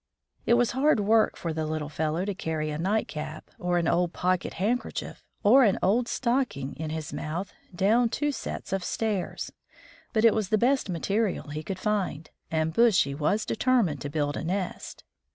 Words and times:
It 0.47 0.55
was 0.55 0.71
hard 0.71 0.99
work 0.99 1.37
for 1.37 1.53
the 1.53 1.67
little 1.67 1.87
fellow 1.87 2.25
to 2.25 2.33
carry 2.33 2.71
a 2.71 2.79
night 2.79 3.07
cap, 3.07 3.51
or 3.59 3.77
an 3.77 3.87
old 3.87 4.13
pocket 4.13 4.55
handkerchief, 4.55 5.23
or 5.43 5.63
an 5.63 5.77
old 5.83 6.07
stocking 6.07 6.75
in 6.75 6.89
his 6.89 7.13
mouth 7.13 7.53
down 7.75 8.09
two 8.09 8.31
sets 8.31 8.73
of 8.73 8.83
stairs, 8.83 9.51
but 10.11 10.25
it 10.25 10.33
was 10.33 10.49
the 10.49 10.57
best 10.57 10.89
material 10.89 11.49
he 11.49 11.61
could 11.61 11.77
find, 11.77 12.31
and 12.49 12.73
Bushy 12.73 13.13
was 13.13 13.45
determined 13.45 14.01
to 14.01 14.09
build 14.09 14.35
a 14.35 14.43
nest. 14.43 15.03